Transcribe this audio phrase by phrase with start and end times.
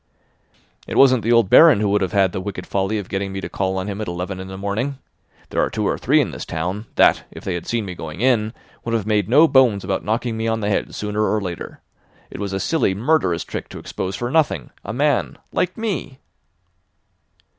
[0.87, 3.39] "It wasn't the old Baron who would have had the wicked folly of getting me
[3.39, 4.97] to call on him at eleven in the morning.
[5.51, 8.19] There are two or three in this town that, if they had seen me going
[8.19, 8.51] in,
[8.83, 11.81] would have made no bones about knocking me on the head sooner or later.
[12.31, 16.17] It was a silly, murderous trick to expose for nothing a man—like me."